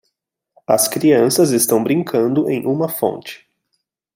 [0.67, 3.47] As crianças estão brincando em uma fonte.